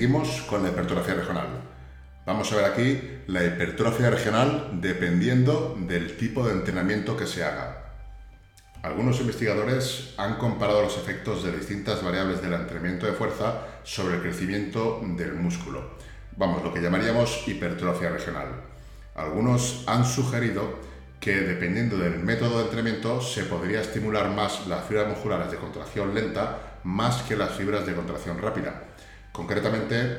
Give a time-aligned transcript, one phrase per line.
[0.00, 1.46] seguimos con la hipertrofia regional.
[2.24, 7.92] Vamos a ver aquí la hipertrofia regional dependiendo del tipo de entrenamiento que se haga.
[8.82, 14.22] Algunos investigadores han comparado los efectos de distintas variables del entrenamiento de fuerza sobre el
[14.22, 15.98] crecimiento del músculo.
[16.34, 18.48] Vamos, lo que llamaríamos hipertrofia regional.
[19.14, 20.78] Algunos han sugerido
[21.20, 26.14] que dependiendo del método de entrenamiento se podría estimular más las fibras musculares de contracción
[26.14, 28.84] lenta más que las fibras de contracción rápida.
[29.32, 30.18] Concretamente,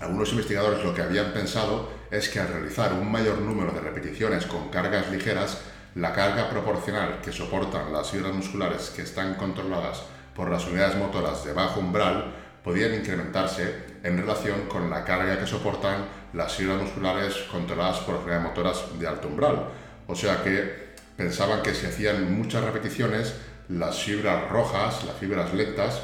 [0.00, 4.46] algunos investigadores lo que habían pensado es que al realizar un mayor número de repeticiones
[4.46, 5.58] con cargas ligeras,
[5.94, 10.02] la carga proporcional que soportan las fibras musculares que están controladas
[10.34, 12.32] por las unidades motoras de bajo umbral
[12.62, 18.24] podían incrementarse en relación con la carga que soportan las fibras musculares controladas por las
[18.24, 19.66] unidades motoras de alto umbral.
[20.06, 23.34] O sea que pensaban que si hacían muchas repeticiones,
[23.68, 26.02] las fibras rojas, las fibras lentas,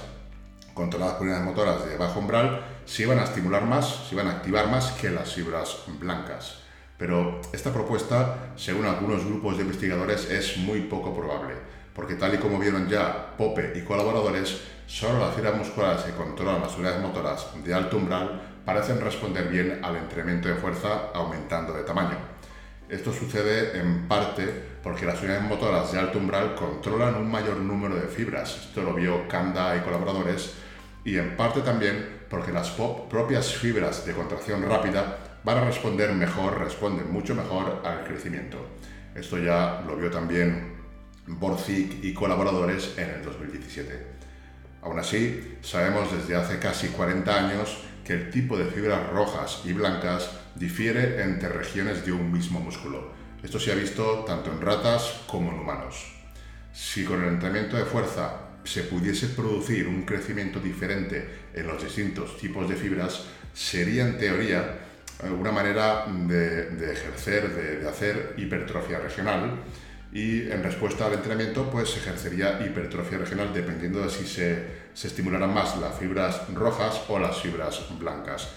[0.76, 4.32] controladas por unidades motoras de bajo umbral, se iban a estimular más, se iban a
[4.32, 6.58] activar más que las fibras blancas.
[6.98, 11.54] Pero esta propuesta, según algunos grupos de investigadores, es muy poco probable,
[11.94, 16.60] porque tal y como vieron ya Pope y colaboradores, solo las fibras musculares que controlan
[16.60, 21.84] las unidades motoras de alto umbral parecen responder bien al entrenamiento de fuerza aumentando de
[21.84, 22.35] tamaño.
[22.88, 24.46] Esto sucede en parte
[24.82, 28.66] porque las unidades motoras de alto umbral controlan un mayor número de fibras.
[28.68, 30.54] Esto lo vio Kanda y colaboradores.
[31.04, 36.58] Y en parte también porque las propias fibras de contracción rápida van a responder mejor,
[36.58, 38.58] responden mucho mejor al crecimiento.
[39.14, 40.76] Esto ya lo vio también
[41.26, 44.15] Borzik y colaboradores en el 2017.
[44.86, 49.72] Aún así, sabemos desde hace casi 40 años que el tipo de fibras rojas y
[49.72, 53.10] blancas difiere entre regiones de un mismo músculo.
[53.42, 56.06] Esto se ha visto tanto en ratas como en humanos.
[56.72, 62.38] Si con el entrenamiento de fuerza se pudiese producir un crecimiento diferente en los distintos
[62.38, 64.82] tipos de fibras, sería en teoría
[65.36, 69.62] una manera de, ejercer, de, de, hacer hipertrofia regional
[70.12, 75.52] y en respuesta al entrenamiento pues ejercería hipertrofia regional dependiendo de si se se estimularán
[75.52, 78.48] más las fibras rojas o las fibras blancas.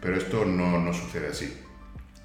[0.00, 1.60] Pero esto no, no sucede así.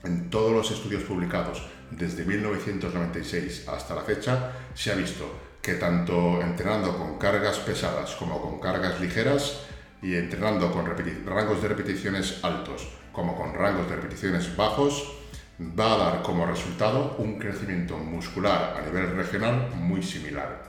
[0.03, 5.25] En todos los estudios publicados desde 1996 hasta la fecha se ha visto
[5.59, 9.61] que tanto entrenando con cargas pesadas como con cargas ligeras
[10.03, 15.15] y entrenando con rangos de repeticiones altos como con rangos de repeticiones bajos,
[15.59, 20.63] va a dar como resultado un crecimiento muscular a nivel regional muy similar.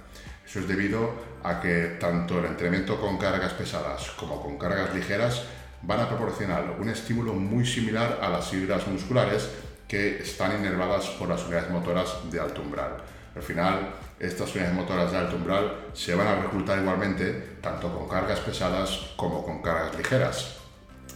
[0.46, 1.10] Eso es debido
[1.42, 5.44] a que tanto el entrenamiento con cargas pesadas como con cargas ligeras
[5.82, 9.48] van a proporcionar un estímulo muy similar a las fibras musculares
[9.88, 12.96] que están inervadas por las unidades motoras de alto umbral.
[13.34, 18.08] Al final, estas unidades motoras de alto umbral se van a reclutar igualmente tanto con
[18.08, 20.56] cargas pesadas como con cargas ligeras.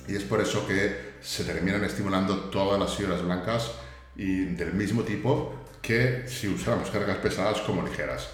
[0.07, 3.73] Y es por eso que se terminan estimulando todas las fibras blancas
[4.17, 8.29] y del mismo tipo que si usáramos cargas pesadas como ligeras.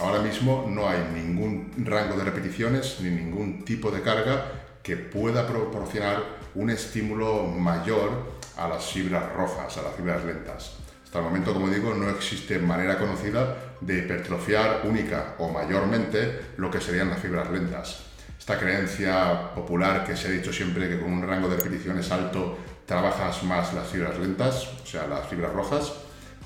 [0.00, 5.46] Ahora mismo no hay ningún rango de repeticiones ni ningún tipo de carga que pueda
[5.46, 6.22] proporcionar
[6.54, 10.76] un estímulo mayor a las fibras rojas, a las fibras lentas.
[11.04, 16.70] Hasta el momento, como digo, no existe manera conocida de hipertrofiar única o mayormente lo
[16.70, 18.13] que serían las fibras lentas.
[18.38, 22.58] Esta creencia popular que se ha dicho siempre que con un rango de repeticiones alto
[22.86, 25.92] trabajas más las fibras lentas, o sea, las fibras rojas,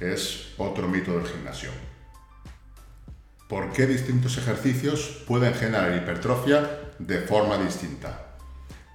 [0.01, 1.71] es otro mito del gimnasio.
[3.49, 8.27] ¿Por qué distintos ejercicios pueden generar hipertrofia de forma distinta?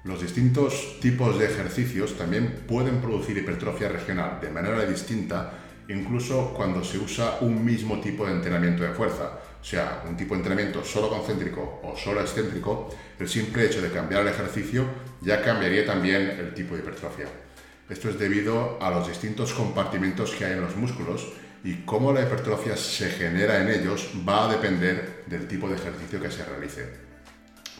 [0.04, 5.54] Los distintos tipos de ejercicios también pueden producir hipertrofia regional de manera distinta,
[5.90, 10.40] incluso cuando se usa un mismo tipo de entrenamiento de fuerza, sea, un tipo de
[10.40, 14.86] entrenamiento solo concéntrico o solo excéntrico, el simple hecho de cambiar el ejercicio
[15.22, 17.28] ya cambiaría también el tipo de hipertrofia.
[17.90, 21.28] Esto es debido a los distintos compartimentos que hay en los músculos
[21.64, 26.22] y cómo la hipertrofia se genera en ellos va a depender del tipo de ejercicio
[26.22, 26.86] que se realice.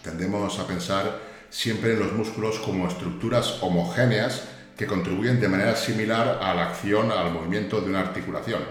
[0.02, 1.20] Tendemos a pensar
[1.50, 4.44] siempre en los músculos como estructuras homogéneas
[4.78, 8.62] que contribuyen de manera similar a la acción, al movimiento de una articulación,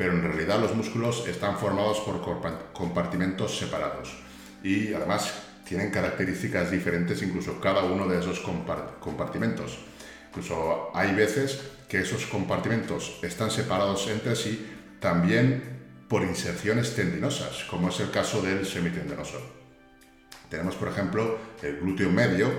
[0.00, 2.22] pero en realidad los músculos están formados por
[2.72, 4.16] compartimentos separados
[4.64, 5.30] y además
[5.68, 9.78] tienen características diferentes incluso cada uno de esos compartimentos.
[10.30, 14.66] Incluso hay veces que esos compartimentos están separados entre sí
[15.00, 15.62] también
[16.08, 19.38] por inserciones tendinosas, como es el caso del semitendinoso.
[20.48, 22.50] Tenemos, por ejemplo, el glúteo medio,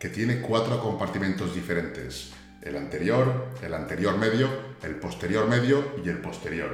[0.00, 2.32] que tiene cuatro compartimentos diferentes,
[2.68, 4.48] el anterior, el anterior medio,
[4.82, 6.70] el posterior medio y el posterior.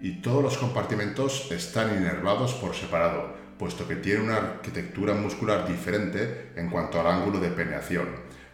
[0.00, 6.52] Y todos los compartimentos están inervados por separado, puesto que tienen una arquitectura muscular diferente
[6.56, 8.08] en cuanto al ángulo de peneación.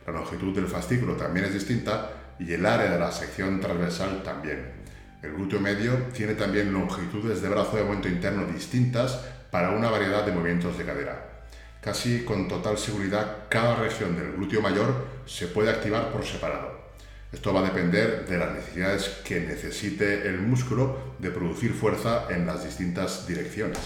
[0.06, 4.72] La longitud del fascículo también es distinta y el área de la sección transversal también.
[5.22, 9.20] El glúteo medio tiene también longitudes de brazo de momento interno distintas
[9.50, 11.30] para una variedad de movimientos de cadera.
[11.80, 16.69] Casi con total seguridad, cada región del glúteo mayor se puede activar por separado.
[17.32, 22.44] Esto va a depender de las necesidades que necesite el músculo de producir fuerza en
[22.44, 23.78] las distintas direcciones.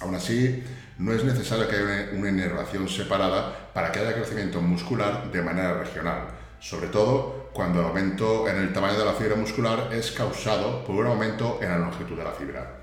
[0.00, 0.62] Aún así,
[0.98, 5.74] no es necesario que haya una inervación separada para que haya crecimiento muscular de manera
[5.74, 6.28] regional,
[6.60, 10.94] sobre todo cuando el aumento en el tamaño de la fibra muscular es causado por
[10.94, 12.82] un aumento en la longitud de la fibra.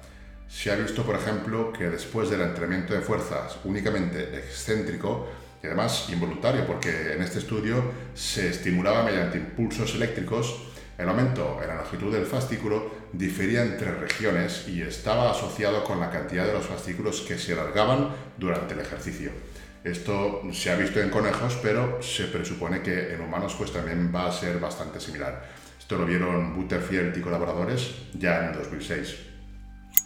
[0.50, 5.30] Se ha visto, por ejemplo, que después del entrenamiento de fuerzas únicamente excéntrico,
[5.66, 7.84] y además involuntario, porque en este estudio
[8.14, 10.56] se estimulaba mediante impulsos eléctricos,
[10.98, 16.12] el aumento en la longitud del fascículo difería entre regiones y estaba asociado con la
[16.12, 19.32] cantidad de los fascículos que se alargaban durante el ejercicio.
[19.84, 24.28] Esto se ha visto en conejos, pero se presupone que en humanos pues también va
[24.28, 25.44] a ser bastante similar.
[25.78, 29.16] Esto lo vieron Butterfield y colaboradores ya en 2006.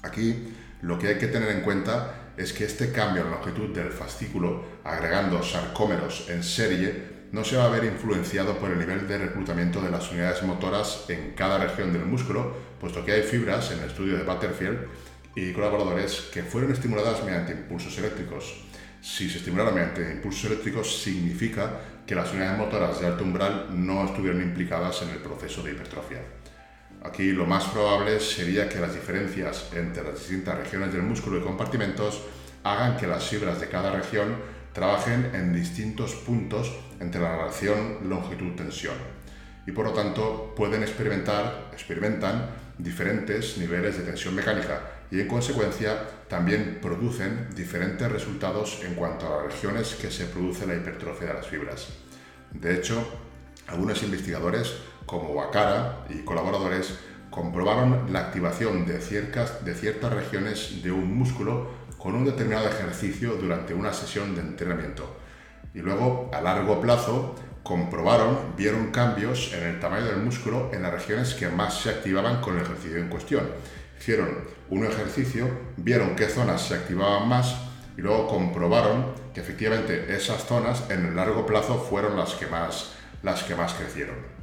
[0.03, 3.75] Aquí lo que hay que tener en cuenta es que este cambio en la longitud
[3.75, 9.07] del fascículo, agregando sarcómeros en serie, no se va a ver influenciado por el nivel
[9.07, 13.71] de reclutamiento de las unidades motoras en cada región del músculo, puesto que hay fibras
[13.71, 14.87] en el estudio de Butterfield
[15.35, 18.63] y colaboradores que fueron estimuladas mediante impulsos eléctricos.
[19.01, 21.71] Si se estimularon mediante impulsos eléctricos, significa
[22.07, 26.21] que las unidades motoras de alto umbral no estuvieron implicadas en el proceso de hipertrofia.
[27.03, 31.41] Aquí lo más probable sería que las diferencias entre las distintas regiones del músculo y
[31.41, 32.21] compartimentos
[32.63, 34.35] hagan que las fibras de cada región
[34.73, 38.95] trabajen en distintos puntos entre la relación longitud-tensión
[39.65, 44.81] y por lo tanto pueden experimentar, experimentan diferentes niveles de tensión mecánica
[45.11, 45.95] y en consecuencia
[46.27, 51.33] también producen diferentes resultados en cuanto a las regiones que se produce la hipertrofia de
[51.35, 51.87] las fibras.
[52.51, 53.05] De hecho,
[53.67, 54.73] algunos investigadores
[55.09, 56.99] como Wakara y colaboradores
[57.31, 61.67] comprobaron la activación de ciertas, de ciertas regiones de un músculo
[61.97, 65.17] con un determinado ejercicio durante una sesión de entrenamiento.
[65.73, 67.33] Y luego, a largo plazo,
[67.63, 72.39] comprobaron, vieron cambios en el tamaño del músculo en las regiones que más se activaban
[72.39, 73.49] con el ejercicio en cuestión.
[73.99, 74.29] Hicieron
[74.69, 77.55] un ejercicio, vieron qué zonas se activaban más
[77.97, 82.91] y luego comprobaron que efectivamente esas zonas en el largo plazo fueron las que más,
[83.23, 84.38] las que más crecieron.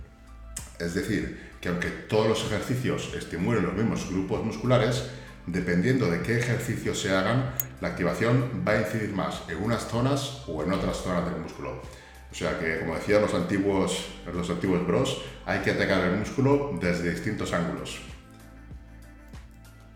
[0.78, 5.05] Es decir, que aunque todos los ejercicios estimulen los mismos grupos musculares,
[5.46, 10.43] dependiendo de qué ejercicios se hagan, la activación va a incidir más en unas zonas
[10.46, 11.82] o en otras zonas del músculo.
[12.31, 16.76] O sea que, como decían los antiguos, los antiguos bros, hay que atacar el músculo
[16.81, 18.00] desde distintos ángulos.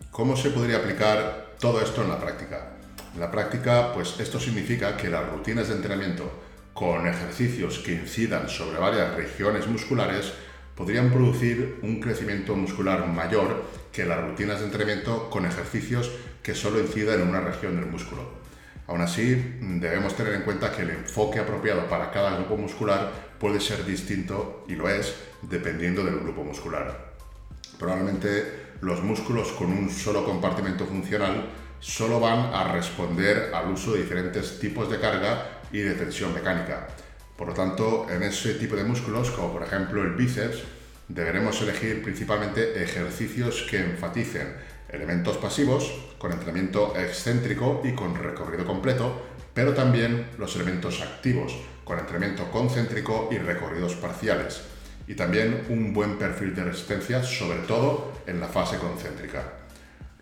[0.09, 2.77] ¿Cómo se podría aplicar todo esto en la práctica?
[3.13, 6.31] En la práctica, pues esto significa que las rutinas de entrenamiento
[6.73, 10.33] con ejercicios que incidan sobre varias regiones musculares
[10.81, 16.09] podrían producir un crecimiento muscular mayor que las rutinas de entrenamiento con ejercicios
[16.41, 18.23] que solo incidan en una región del músculo.
[18.87, 23.59] Aún así, debemos tener en cuenta que el enfoque apropiado para cada grupo muscular puede
[23.59, 25.13] ser distinto y lo es
[25.43, 27.13] dependiendo del grupo muscular.
[27.77, 31.45] Probablemente los músculos con un solo compartimento funcional
[31.79, 36.87] solo van a responder al uso de diferentes tipos de carga y de tensión mecánica,
[37.41, 40.61] por lo tanto, en ese tipo de músculos, como por ejemplo el bíceps,
[41.07, 44.53] deberemos elegir principalmente ejercicios que enfaticen
[44.87, 49.23] elementos pasivos con entrenamiento excéntrico y con recorrido completo,
[49.55, 54.61] pero también los elementos activos con entrenamiento concéntrico y recorridos parciales,
[55.07, 59.41] y también un buen perfil de resistencia, sobre todo en la fase concéntrica.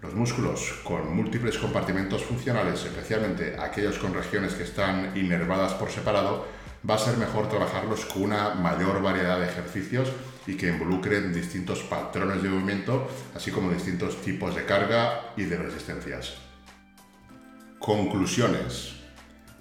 [0.01, 6.58] Los músculos con múltiples compartimentos funcionales, especialmente aquellos con regiones que están inervadas por separado,
[6.87, 10.11] va a ser mejor trabajarlos con una mayor variedad de ejercicios
[10.47, 15.57] y que involucren distintos patrones de movimiento, así como distintos tipos de carga y de
[15.57, 16.35] resistencias.
[17.79, 18.95] Conclusiones.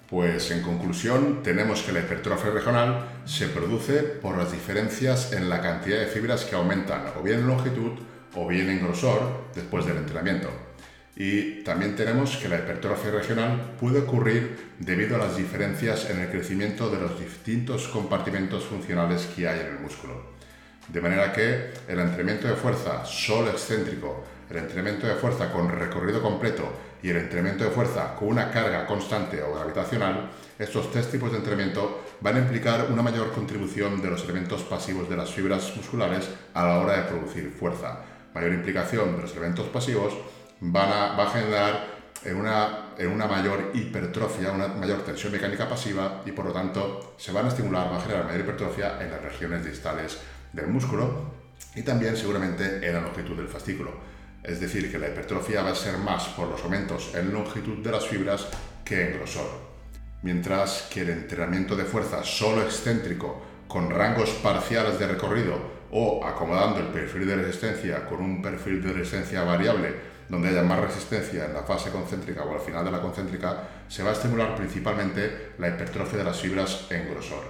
[0.09, 5.61] Pues en conclusión tenemos que la hipertrofia regional se produce por las diferencias en la
[5.61, 7.91] cantidad de fibras que aumentan o bien en longitud
[8.33, 10.68] o bien en grosor después del entrenamiento.
[11.15, 16.29] Y también tenemos que la hipertrofia regional puede ocurrir debido a las diferencias en el
[16.29, 20.39] crecimiento de los distintos compartimentos funcionales que hay en el músculo.
[20.87, 26.21] De manera que el entrenamiento de fuerza solo excéntrico, el entrenamiento de fuerza con recorrido
[26.21, 26.71] completo
[27.03, 31.37] y el entrenamiento de fuerza con una carga constante o gravitacional, estos tres tipos de
[31.37, 36.27] entrenamiento van a implicar una mayor contribución de los elementos pasivos de las fibras musculares
[36.53, 37.99] a la hora de producir fuerza,
[38.33, 40.13] mayor implicación de los elementos pasivos
[40.61, 41.99] va a generar
[42.35, 47.31] una en una mayor hipertrofia, una mayor tensión mecánica pasiva y por lo tanto se
[47.31, 50.19] van a estimular, va a generar mayor hipertrofia en las regiones distales
[50.51, 51.31] del músculo
[51.75, 53.91] y también seguramente en la longitud del fascículo.
[54.43, 57.91] Es decir, que la hipertrofia va a ser más por los aumentos en longitud de
[57.91, 58.47] las fibras
[58.83, 59.47] que en grosor.
[60.21, 66.79] Mientras que el entrenamiento de fuerza solo excéntrico con rangos parciales de recorrido o acomodando
[66.79, 71.53] el perfil de resistencia con un perfil de resistencia variable donde haya más resistencia en
[71.53, 75.69] la fase concéntrica o al final de la concéntrica, se va a estimular principalmente la
[75.69, 77.43] hipertrofia de las fibras en grosor.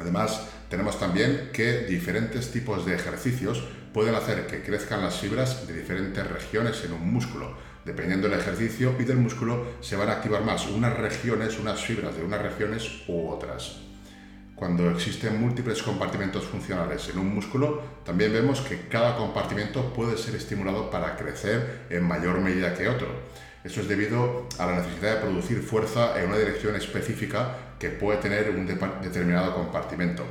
[0.00, 5.74] Además, tenemos también que diferentes tipos de ejercicios pueden hacer que crezcan las fibras de
[5.74, 7.54] diferentes regiones en un músculo.
[7.84, 12.16] Dependiendo del ejercicio y del músculo, se van a activar más unas regiones, unas fibras
[12.16, 13.89] de unas regiones u otras.
[14.60, 20.34] Cuando existen múltiples compartimentos funcionales en un músculo, también vemos que cada compartimento puede ser
[20.34, 23.08] estimulado para crecer en mayor medida que otro.
[23.64, 28.18] Eso es debido a la necesidad de producir fuerza en una dirección específica que puede
[28.18, 30.26] tener un determinado compartimento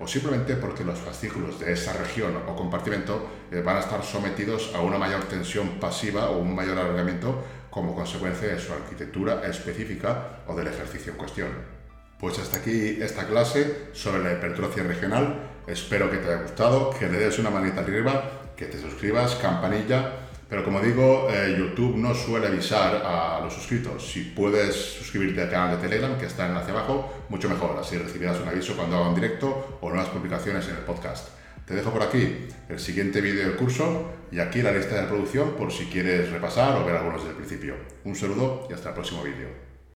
[0.00, 4.74] o simplemente porque los fascículos de esa región o compartimento eh, van a estar sometidos
[4.74, 10.42] a una mayor tensión pasiva o un mayor alargamiento como consecuencia de su arquitectura específica
[10.48, 11.77] o del ejercicio en cuestión.
[12.18, 15.50] Pues hasta aquí esta clase sobre la hipertrofia regional.
[15.68, 20.12] Espero que te haya gustado, que le des una manita arriba, que te suscribas, campanilla.
[20.48, 24.10] Pero como digo, eh, YouTube no suele avisar a los suscritos.
[24.10, 27.78] Si puedes suscribirte al canal de Telegram, que está en hacia abajo, mucho mejor.
[27.78, 31.28] Así recibirás un aviso cuando haga un directo o nuevas publicaciones en el podcast.
[31.66, 35.50] Te dejo por aquí el siguiente vídeo del curso y aquí la lista de reproducción
[35.50, 37.74] por si quieres repasar o ver algunos desde el principio.
[38.04, 39.67] Un saludo y hasta el próximo vídeo.